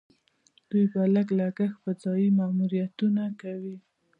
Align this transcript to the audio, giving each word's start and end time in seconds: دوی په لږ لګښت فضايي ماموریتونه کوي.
دوی 0.69 0.85
په 0.93 0.99
لږ 1.15 1.27
لګښت 1.39 1.77
فضايي 1.83 2.29
ماموریتونه 2.39 3.23
کوي. 3.41 3.77